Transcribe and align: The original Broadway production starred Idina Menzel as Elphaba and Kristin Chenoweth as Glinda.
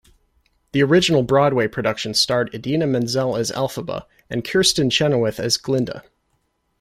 The 0.71 0.81
original 0.81 1.21
Broadway 1.21 1.67
production 1.67 2.15
starred 2.15 2.55
Idina 2.55 2.87
Menzel 2.87 3.37
as 3.37 3.51
Elphaba 3.51 4.07
and 4.31 4.43
Kristin 4.43 4.91
Chenoweth 4.91 5.39
as 5.39 5.57
Glinda. 5.57 6.03